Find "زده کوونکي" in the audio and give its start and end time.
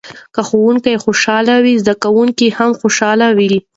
1.83-2.47